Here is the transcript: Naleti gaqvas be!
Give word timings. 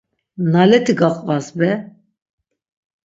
Naleti 0.51 0.95
gaqvas 1.01 1.47
be! 1.57 1.69